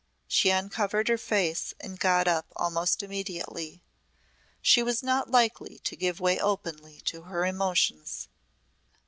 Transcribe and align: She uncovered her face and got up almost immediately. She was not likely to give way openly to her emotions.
She 0.27 0.49
uncovered 0.49 1.09
her 1.09 1.17
face 1.19 1.75
and 1.79 1.99
got 1.99 2.27
up 2.27 2.47
almost 2.55 3.03
immediately. 3.03 3.83
She 4.59 4.81
was 4.81 5.03
not 5.03 5.29
likely 5.29 5.77
to 5.83 5.95
give 5.95 6.19
way 6.19 6.39
openly 6.39 7.01
to 7.01 7.21
her 7.25 7.45
emotions. 7.45 8.27